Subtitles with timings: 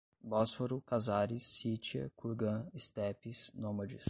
[0.21, 3.99] Bósforo, Cazares, Cítia, Kurgan, estepes, nômades